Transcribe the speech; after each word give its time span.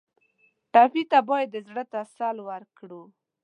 ټپي 0.73 1.03
ته 1.11 1.19
باید 1.29 1.47
د 1.51 1.57
زړه 1.67 1.83
تسل 1.93 2.37
ورکړو. 2.49 3.01